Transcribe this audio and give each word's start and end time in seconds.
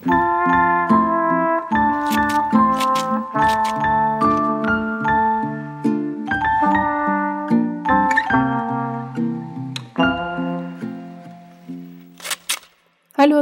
Hallo, 0.00 0.12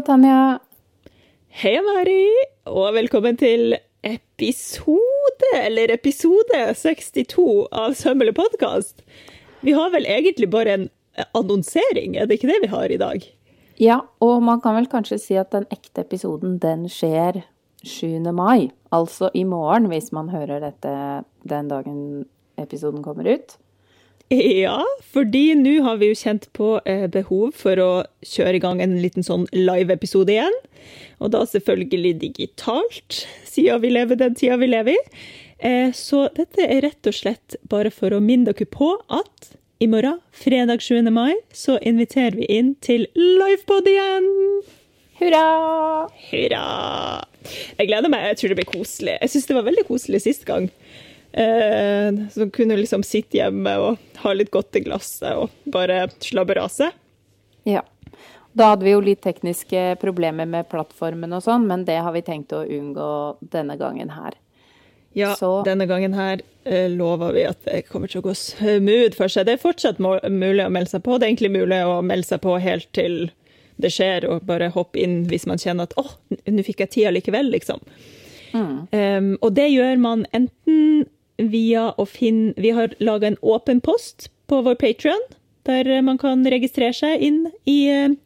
Tanja. 0.03 0.59
Hei, 1.49 1.79
Mari, 1.79 2.27
og 2.67 2.95
velkommen 2.95 3.39
til 3.39 3.77
episode, 4.03 4.99
eller 5.55 5.95
episode 5.95 6.75
62 6.75 7.69
av 7.71 7.95
Sømmelig 7.95 8.35
podkast. 8.35 9.07
Vi 9.63 9.79
har 9.79 9.95
vel 9.95 10.11
egentlig 10.11 10.51
bare 10.51 10.75
en 10.75 10.91
annonsering, 11.39 12.19
er 12.19 12.27
det 12.27 12.43
ikke 12.43 12.51
det 12.51 12.63
vi 12.67 12.75
har 12.75 12.91
i 12.91 12.99
dag? 12.99 13.38
Ja, 13.79 14.01
og 14.25 14.43
man 14.43 14.61
kan 14.63 14.75
vel 14.75 14.89
kanskje 14.91 15.21
si 15.23 15.39
at 15.39 15.53
den 15.55 15.69
ekte 15.71 16.03
episoden, 16.03 16.59
den 16.63 16.89
skjer 16.91 17.45
7. 17.87 18.19
mai. 18.35 18.71
Altså 18.91 19.31
i 19.35 19.45
morgen, 19.47 19.87
hvis 19.93 20.11
man 20.13 20.33
hører 20.33 20.65
dette 20.65 20.93
den 21.47 21.71
dagen 21.71 21.99
episoden 22.59 23.05
kommer 23.07 23.29
ut. 23.31 23.55
Ja, 24.29 24.83
fordi 25.15 25.55
nå 25.57 25.79
har 25.87 26.01
vi 26.03 26.11
jo 26.11 26.17
kjent 26.21 26.51
på 26.57 26.75
eh, 26.85 27.07
behov 27.09 27.55
for 27.57 27.81
å 27.81 27.93
kjøre 28.21 28.59
i 28.59 28.61
gang 28.61 28.83
en 28.85 28.99
liten 29.01 29.25
sånn 29.25 29.47
live-episode 29.57 30.35
igjen. 30.35 30.59
Og 31.23 31.33
da 31.33 31.47
selvfølgelig 31.49 32.19
digitalt, 32.27 33.23
siden 33.49 33.81
vi 33.81 33.95
lever 33.95 34.21
den 34.21 34.37
tida 34.37 34.59
vi 34.61 34.69
lever 34.69 34.99
i. 34.99 35.23
Eh, 35.65 35.95
så 35.97 36.27
dette 36.37 36.67
er 36.67 36.85
rett 36.85 37.09
og 37.09 37.17
slett 37.17 37.57
bare 37.71 37.95
for 37.95 38.13
å 38.13 38.21
minne 38.21 38.53
dere 38.53 38.69
på 38.69 38.93
at 39.09 39.55
i 39.79 39.87
morgen, 39.87 40.21
fredag 40.33 40.83
7. 40.83 41.03
mai, 41.11 41.37
så 41.53 41.79
inviterer 41.79 42.35
vi 42.35 42.47
inn 42.51 42.73
til 42.83 43.05
livepod 43.15 43.87
igjen! 43.87 44.25
Hurra! 45.21 45.43
Hurra! 46.31 46.63
Jeg 47.79 47.87
gleder 47.87 48.11
meg. 48.11 48.25
Jeg 48.33 48.41
tror 48.41 48.51
det 48.51 48.57
blir 48.59 48.69
koselig. 48.73 49.15
Jeg 49.23 49.31
syns 49.31 49.47
det 49.47 49.57
var 49.59 49.69
veldig 49.69 49.85
koselig 49.87 50.23
sist 50.25 50.43
gang. 50.49 50.67
Eh, 51.31 52.19
så 52.35 52.49
kunne 52.55 52.81
liksom 52.81 53.07
sitte 53.07 53.39
hjemme 53.39 53.77
og 53.85 54.19
ha 54.25 54.35
litt 54.35 54.51
godt 54.55 54.81
i 54.81 54.83
glasset 54.83 55.31
og 55.39 55.55
bare 55.71 56.09
slabberase. 56.27 56.91
Ja. 57.69 57.85
Da 58.59 58.73
hadde 58.73 58.89
vi 58.89 58.97
jo 58.97 59.05
litt 59.05 59.23
tekniske 59.23 59.93
problemer 60.03 60.51
med 60.51 60.67
plattformen 60.73 61.39
og 61.39 61.47
sånn, 61.47 61.71
men 61.71 61.87
det 61.87 62.01
har 62.03 62.19
vi 62.19 62.27
tenkt 62.27 62.51
å 62.57 62.65
unngå 62.67 63.11
denne 63.55 63.79
gangen 63.79 64.11
her. 64.17 64.35
Ja, 65.19 65.35
Så- 65.37 65.65
denne 65.67 65.87
gangen 65.91 66.15
her 66.15 66.41
eh, 66.65 66.87
lover 66.93 67.33
vi 67.35 67.45
at 67.49 67.65
det 67.67 67.83
kommer 67.89 68.11
til 68.11 68.23
å 68.23 68.29
gå 68.29 68.35
smooth 68.39 69.17
for 69.19 69.29
seg. 69.33 69.47
Det 69.49 69.57
er 69.57 69.63
fortsatt 69.65 69.99
mulig 69.99 70.65
å 70.65 70.71
melde 70.71 70.93
seg 70.95 71.03
på. 71.03 71.19
Det 71.19 71.27
er 71.27 71.33
egentlig 71.33 71.55
mulig 71.57 71.81
å 71.83 71.99
melde 72.05 72.29
seg 72.29 72.43
på 72.45 72.59
helt 72.63 72.89
til 72.97 73.31
det 73.79 73.93
skjer, 73.95 74.25
og 74.29 74.47
bare 74.47 74.73
hoppe 74.75 74.99
inn 74.99 75.21
hvis 75.31 75.47
man 75.47 75.61
kjenner 75.63 75.87
at 75.87 75.95
åh, 76.01 76.15
nå 76.51 76.65
fikk 76.67 76.81
jeg 76.83 76.91
tida 76.97 77.13
likevel, 77.15 77.51
liksom. 77.55 77.83
Um, 78.55 79.37
og 79.45 79.53
det 79.55 79.69
gjør 79.71 79.99
man 80.01 80.25
enten 80.33 81.05
via 81.39 81.91
å 82.01 82.07
finne 82.09 82.55
Vi 82.57 82.71
har 82.75 82.95
laga 82.99 83.29
en 83.29 83.37
åpen 83.45 83.83
post 83.85 84.31
på 84.49 84.63
vår 84.65 84.79
Patrion, 84.81 85.21
der 85.69 86.01
man 86.03 86.19
kan 86.19 86.43
registrere 86.49 86.97
seg 86.97 87.21
inn 87.23 87.43
i 87.69 87.77
uh, 87.93 88.17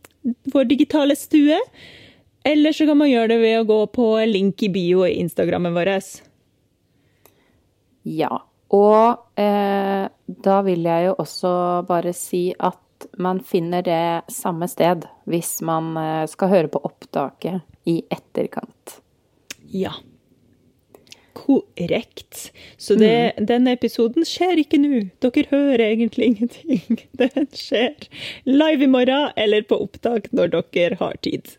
vår 0.54 0.70
digitale 0.70 1.16
stue. 1.18 1.58
Eller 2.46 2.72
så 2.74 2.86
kan 2.86 2.98
man 2.98 3.10
gjøre 3.10 3.34
det 3.34 3.40
ved 3.42 3.60
å 3.60 3.66
gå 3.68 3.80
på 3.94 4.06
link 4.30 4.62
i 4.62 4.70
bio 4.72 5.04
i 5.06 5.18
Instagrammen 5.20 5.74
vår. 5.76 5.92
Ja. 8.02 8.32
Og 8.72 9.40
eh, 9.40 10.06
da 10.46 10.60
vil 10.64 10.86
jeg 10.88 11.10
jo 11.10 11.16
også 11.20 11.52
bare 11.88 12.14
si 12.16 12.46
at 12.56 12.78
man 13.20 13.42
finner 13.44 13.82
det 13.84 14.32
samme 14.32 14.68
sted 14.70 15.04
hvis 15.28 15.58
man 15.66 15.92
eh, 15.98 16.24
skal 16.30 16.52
høre 16.52 16.72
på 16.72 16.80
opptaket 16.86 17.60
i 17.88 18.00
etterkant. 18.10 18.98
Ja. 19.72 19.92
Korrekt. 21.32 22.52
Så 22.76 22.94
det, 22.94 23.34
denne 23.48 23.72
episoden 23.74 24.26
skjer 24.28 24.60
ikke 24.62 24.78
nå. 24.80 25.00
Dere 25.24 25.46
hører 25.50 25.86
egentlig 25.88 26.28
ingenting. 26.32 27.00
Den 27.20 27.48
skjer 27.56 28.08
live 28.48 28.86
i 28.86 28.90
morgen 28.92 29.32
eller 29.40 29.64
på 29.66 29.80
opptak 29.84 30.28
når 30.36 30.52
dere 30.52 31.00
har 31.00 31.16
tid. 31.24 31.56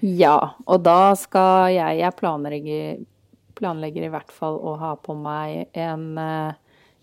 Ja, 0.00 0.54
og 0.70 0.84
da 0.86 1.12
skal 1.18 1.72
jeg 1.74 1.98
Jeg 1.98 2.14
planlegger, 2.20 3.00
planlegger 3.58 4.06
i 4.06 4.12
hvert 4.12 4.32
fall 4.32 4.56
å 4.62 4.76
ha 4.80 4.94
på 5.02 5.14
meg 5.18 5.66
en 5.78 6.06
eh, 6.22 6.56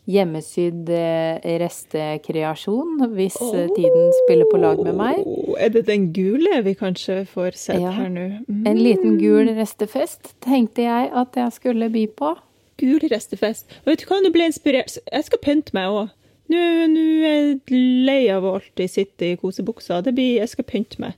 hjemmesydd 0.09 0.89
eh, 0.93 1.39
restekreasjon 1.61 3.07
hvis 3.15 3.37
oh, 3.41 3.55
tiden 3.75 4.11
spiller 4.23 4.49
på 4.51 4.59
lag 4.61 4.81
med 4.85 4.97
meg. 4.99 5.21
Er 5.59 5.71
det 5.73 5.85
den 5.89 6.09
gule 6.15 6.59
vi 6.65 6.75
kanskje 6.77 7.23
får 7.31 7.57
sett 7.57 7.81
Ja. 7.81 7.91
her 7.95 8.09
nå? 8.13 8.25
Mm. 8.47 8.65
En 8.69 8.81
liten 8.81 9.17
gul 9.21 9.49
restefest 9.57 10.35
tenkte 10.45 10.85
jeg 10.85 11.09
at 11.13 11.35
jeg 11.39 11.55
skulle 11.57 11.89
by 11.93 12.05
på. 12.17 12.35
Gul 12.77 12.99
restefest. 13.11 13.69
Og 13.85 13.93
vet 13.93 14.03
du 14.03 14.09
hva, 14.09 14.21
nå 14.21 14.31
ble 14.35 14.49
inspirert. 14.51 14.97
Jeg 15.11 15.23
skal 15.29 15.41
pynte 15.41 15.73
meg 15.77 15.89
òg. 15.89 16.13
Nå 16.51 16.61
nå 16.91 17.03
er 17.25 17.37
jeg 17.39 17.77
lei 18.05 18.27
av 18.29 18.45
å 18.45 18.57
alltid 18.59 18.91
sitte 18.91 19.31
i 19.31 19.37
kosebuksa. 19.41 20.03
Det 20.05 20.13
blir, 20.13 20.35
jeg 20.41 20.51
skal 20.51 20.67
pynte 20.69 20.99
meg 21.01 21.15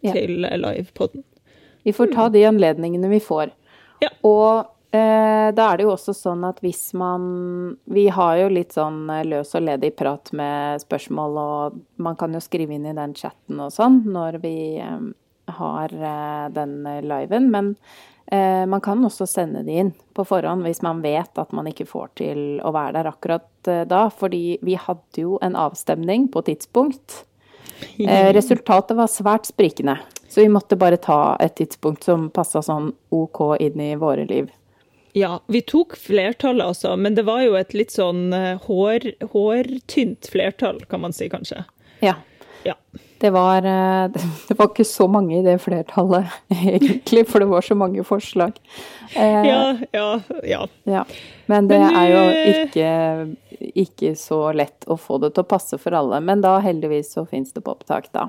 Ja. 0.00 0.12
til 0.16 0.38
livepoden. 0.40 1.24
Vi 1.84 1.92
får 1.92 2.14
ta 2.14 2.28
de 2.32 2.44
anledningene 2.48 3.08
vi 3.10 3.18
får. 3.20 3.50
Ja. 4.00 4.08
Og 4.24 4.64
da 4.90 5.66
er 5.70 5.78
det 5.78 5.84
jo 5.86 5.92
også 5.94 6.12
sånn 6.16 6.42
at 6.48 6.58
hvis 6.64 6.88
man 6.98 7.76
Vi 7.90 8.08
har 8.10 8.40
jo 8.40 8.48
litt 8.50 8.74
sånn 8.74 9.04
eh, 9.12 9.22
løs 9.28 9.54
og 9.54 9.62
ledig 9.66 9.92
prat 9.98 10.32
med 10.36 10.82
spørsmål, 10.82 11.38
og 11.38 11.80
man 12.02 12.18
kan 12.18 12.34
jo 12.34 12.42
skrive 12.42 12.74
inn 12.74 12.88
i 12.90 12.96
den 12.96 13.14
chatten 13.14 13.60
og 13.62 13.70
sånn 13.74 14.02
når 14.10 14.40
vi 14.42 14.54
eh, 14.82 15.10
har 15.50 15.94
eh, 15.94 16.46
den 16.54 16.86
eh, 16.86 17.02
liven. 17.06 17.50
Men 17.50 17.74
eh, 18.26 18.66
man 18.66 18.80
kan 18.80 19.04
også 19.06 19.26
sende 19.30 19.62
de 19.66 19.78
inn 19.84 19.94
på 20.14 20.26
forhånd 20.26 20.66
hvis 20.66 20.82
man 20.86 21.02
vet 21.06 21.38
at 21.38 21.54
man 21.56 21.70
ikke 21.70 21.88
får 21.88 22.14
til 22.20 22.44
å 22.62 22.74
være 22.74 22.98
der 22.98 23.10
akkurat 23.10 23.70
eh, 23.70 23.84
da. 23.88 24.08
Fordi 24.10 24.58
vi 24.62 24.78
hadde 24.78 25.24
jo 25.24 25.38
en 25.42 25.58
avstemning 25.58 26.28
på 26.34 26.44
tidspunkt. 26.50 27.24
Eh, 27.98 28.32
resultatet 28.38 28.96
var 28.98 29.10
svært 29.10 29.50
sprikende, 29.50 29.98
så 30.28 30.42
vi 30.42 30.52
måtte 30.52 30.78
bare 30.78 31.00
ta 31.00 31.36
et 31.40 31.56
tidspunkt 31.60 32.06
som 32.06 32.30
passa 32.34 32.62
sånn 32.62 32.92
OK 33.14 33.44
inn 33.60 33.80
i 33.80 33.94
våre 33.98 34.26
liv. 34.28 34.50
Ja, 35.12 35.40
vi 35.50 35.60
tok 35.66 35.96
flertallet 35.98 36.66
altså, 36.66 36.96
men 36.96 37.14
det 37.18 37.24
var 37.26 37.42
jo 37.42 37.56
et 37.58 37.74
litt 37.74 37.90
sånn 37.90 38.32
eh, 38.36 38.58
hår, 38.68 39.08
hårtynt 39.32 40.28
flertall, 40.30 40.80
kan 40.90 41.00
man 41.02 41.12
si 41.16 41.28
kanskje. 41.32 41.64
Ja. 42.04 42.14
Ja. 42.62 42.74
Det 43.20 43.30
var, 43.34 43.64
eh, 43.66 44.08
det 44.48 44.56
var 44.58 44.68
ikke 44.70 44.84
så 44.86 45.08
mange 45.10 45.40
i 45.40 45.42
det 45.44 45.58
flertallet, 45.64 46.30
egentlig, 46.54 47.26
for 47.28 47.42
det 47.42 47.50
var 47.50 47.66
så 47.66 47.74
mange 47.76 48.04
forslag. 48.06 48.56
Eh, 49.16 49.46
Ja, 49.50 49.76
ja, 49.92 50.08
ja. 50.46 50.62
ja. 50.84 51.04
Men 51.50 51.66
det 51.68 51.80
Men 51.82 51.96
er 51.98 52.10
jo 52.14 52.24
ikke, 52.64 52.90
ikke 53.82 54.12
så 54.16 54.42
lett 54.54 54.86
å 54.86 54.94
få 55.00 55.18
det 55.24 55.32
til 55.34 55.42
å 55.42 55.50
passe 55.50 55.78
for 55.82 55.96
alle. 55.98 56.20
Men 56.22 56.44
da 56.44 56.60
heldigvis 56.62 57.10
så 57.16 57.26
fins 57.26 57.50
det 57.52 57.64
på 57.66 57.74
opptak, 57.74 58.12
da. 58.14 58.28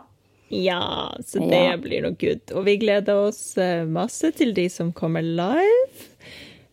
Ja, 0.52 1.14
så 1.24 1.40
det 1.40 1.62
Ja. 1.70 1.78
blir 1.78 2.02
noe 2.03 2.18
good. 2.20 2.41
Og 2.58 2.66
vi 2.66 2.74
gleder 2.81 3.28
oss 3.30 3.53
masse 3.88 4.34
til 4.36 4.52
de 4.58 4.66
som 4.74 4.90
kommer 4.91 5.22
live. 5.22 6.09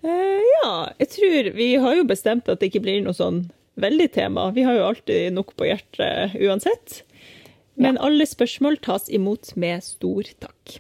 Eh, 0.05 0.43
ja, 0.63 0.73
jeg 0.99 1.11
tror 1.11 1.51
Vi 1.57 1.69
har 1.83 1.97
jo 1.99 2.05
bestemt 2.07 2.49
at 2.49 2.61
det 2.61 2.71
ikke 2.71 2.85
blir 2.85 3.01
noe 3.05 3.17
sånn 3.17 3.49
veldig 3.79 4.09
tema. 4.15 4.49
Vi 4.55 4.65
har 4.67 4.79
jo 4.79 4.89
alltid 4.89 5.33
nok 5.35 5.55
på 5.59 5.69
hjertet 5.69 6.35
uansett. 6.43 7.03
Men 7.79 7.99
alle 8.03 8.27
spørsmål 8.27 8.81
tas 8.83 9.07
imot 9.09 9.53
med 9.55 9.85
stor 9.87 10.27
takk. 10.43 10.79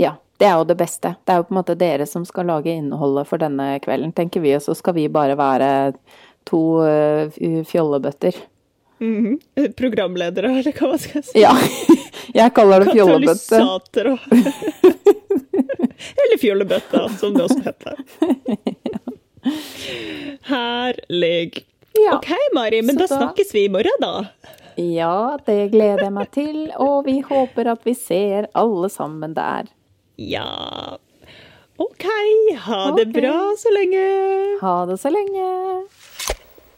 Ja, 0.00 0.14
det 0.40 0.48
er 0.48 0.56
jo 0.56 0.68
det 0.70 0.78
beste. 0.80 1.12
Det 1.26 1.34
er 1.34 1.42
jo 1.42 1.48
på 1.48 1.52
en 1.52 1.58
måte 1.60 1.76
dere 1.76 2.06
som 2.08 2.24
skal 2.24 2.48
lage 2.48 2.72
innholdet 2.72 3.28
for 3.28 3.42
denne 3.42 3.74
kvelden, 3.84 4.14
tenker 4.16 4.40
vi, 4.40 4.54
og 4.56 4.64
så 4.64 4.76
skal 4.78 4.96
vi 4.96 5.10
bare 5.12 5.36
være 5.36 5.68
to 6.48 6.62
eh, 6.88 7.64
fjollebøtter. 7.68 8.38
-hmm. 9.00 9.72
Programledere, 9.76 10.58
eller 10.58 10.72
hva 10.72 10.92
man 10.92 10.98
skal 11.02 11.22
si. 11.22 11.40
Ja, 11.42 11.54
jeg 12.40 12.54
kaller 12.56 12.84
det 12.84 12.94
fjollebøtte. 12.96 13.60
Katalysator 13.60 14.12
og 14.14 15.16
Eller 15.98 16.38
fjollebøtta, 16.42 17.06
som 17.18 17.34
det 17.34 17.42
også 17.48 17.62
heter. 17.64 17.96
Herlig. 20.48 21.64
Ja. 21.98 22.16
OK, 22.16 22.30
Mari, 22.54 22.82
men 22.82 22.96
da 22.96 23.06
da- 23.06 23.16
snakkes 23.16 23.54
vi 23.54 23.64
i 23.64 23.68
morgen, 23.68 23.98
da. 24.00 24.24
ja, 24.78 25.38
det 25.46 25.70
gleder 25.72 26.04
jeg 26.06 26.12
meg 26.14 26.30
til, 26.34 26.58
og 26.78 27.04
vi 27.08 27.18
håper 27.26 27.72
at 27.74 27.82
vi 27.86 27.94
ser 27.98 28.46
alle 28.54 28.90
sammen 28.92 29.34
der. 29.34 29.66
Ja. 30.18 30.98
OK, 31.78 32.06
ha 32.66 32.80
det 32.96 33.08
bra 33.14 33.34
så 33.58 33.70
lenge. 33.74 34.04
Ha 34.62 34.76
det 34.90 34.98
så 35.02 35.10
lenge. 35.14 35.48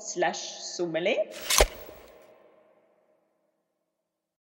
slash 0.00 0.58
sommelier. 0.60 1.26